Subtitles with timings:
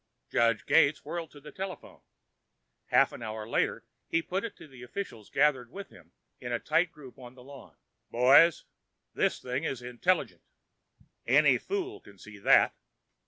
[0.31, 2.01] Judge Gates whirled to the telephone.
[2.87, 6.57] Half an hour later, he put it to the officials gathered with him in a
[6.59, 7.75] tight group on the lawn.
[8.09, 8.65] "Boys,
[9.13, 10.41] this thing is intelligent;
[11.27, 12.73] any fool can see that.